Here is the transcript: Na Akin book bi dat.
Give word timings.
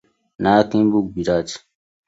Na 0.41 0.51
Akin 0.61 0.85
book 0.91 1.07
bi 1.13 1.21
dat. 1.27 1.49